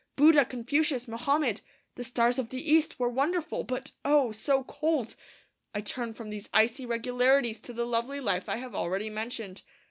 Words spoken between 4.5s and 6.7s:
cold! I turn from these